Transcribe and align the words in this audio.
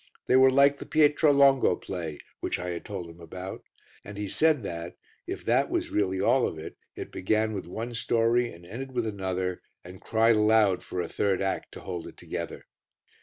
They 0.25 0.35
were 0.35 0.49
like 0.49 0.79
the 0.79 0.87
Pietro 0.87 1.31
Longo 1.31 1.75
play, 1.75 2.17
which 2.39 2.57
I 2.57 2.71
had 2.71 2.83
told 2.83 3.07
him 3.07 3.19
about, 3.19 3.61
and 4.03 4.17
he 4.17 4.27
said 4.27 4.63
that, 4.63 4.95
if 5.27 5.45
that 5.45 5.69
was 5.69 5.91
really 5.91 6.19
all 6.19 6.47
of 6.47 6.57
it, 6.57 6.75
it 6.95 7.11
began 7.11 7.53
with 7.53 7.67
one 7.67 7.93
story 7.93 8.51
and 8.51 8.65
ended 8.65 8.93
with 8.93 9.05
another 9.05 9.61
and 9.85 10.01
cried 10.01 10.37
aloud 10.37 10.81
for 10.83 11.01
a 11.01 11.07
third 11.07 11.39
act 11.43 11.71
to 11.73 11.81
hold 11.81 12.07
it 12.07 12.17
together. 12.17 12.65